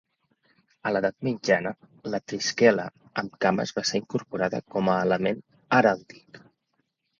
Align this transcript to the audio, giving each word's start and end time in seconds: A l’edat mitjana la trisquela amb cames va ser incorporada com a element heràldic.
A 0.89 0.93
l’edat 0.93 1.17
mitjana 1.27 1.73
la 2.13 2.21
trisquela 2.31 2.87
amb 3.23 3.37
cames 3.47 3.75
va 3.77 3.85
ser 3.91 4.03
incorporada 4.05 4.65
com 4.77 4.93
a 4.97 4.99
element 5.05 5.47
heràldic. 5.81 6.45